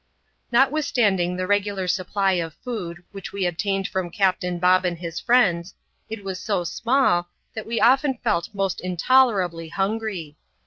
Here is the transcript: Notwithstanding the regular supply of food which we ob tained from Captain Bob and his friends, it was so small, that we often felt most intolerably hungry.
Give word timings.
Notwithstanding 0.51 1.35
the 1.37 1.45
regular 1.45 1.87
supply 1.87 2.31
of 2.31 2.55
food 2.55 3.03
which 3.11 3.31
we 3.31 3.45
ob 3.47 3.53
tained 3.57 3.87
from 3.87 4.09
Captain 4.09 4.57
Bob 4.57 4.83
and 4.83 4.97
his 4.97 5.19
friends, 5.19 5.75
it 6.09 6.23
was 6.23 6.39
so 6.39 6.63
small, 6.63 7.29
that 7.53 7.67
we 7.67 7.79
often 7.79 8.17
felt 8.23 8.49
most 8.51 8.81
intolerably 8.81 9.69
hungry. 9.69 10.37